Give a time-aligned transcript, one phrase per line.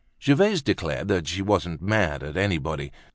[0.19, 2.91] Gervaise declared that she wasn't mad at anybody.